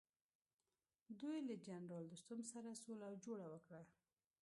[1.19, 3.81] دوی له جنرال دوستم سره سوله او جوړه وکړه.